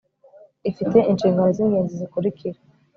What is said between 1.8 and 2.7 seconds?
zikurikira